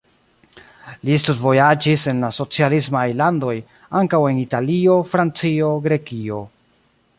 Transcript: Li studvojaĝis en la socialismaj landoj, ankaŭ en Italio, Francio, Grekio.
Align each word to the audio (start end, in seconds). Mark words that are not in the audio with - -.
Li 1.09 1.17
studvojaĝis 1.23 2.05
en 2.13 2.23
la 2.27 2.31
socialismaj 2.37 3.05
landoj, 3.21 3.53
ankaŭ 4.01 4.23
en 4.33 4.41
Italio, 4.47 4.99
Francio, 5.15 5.73
Grekio. 5.89 6.45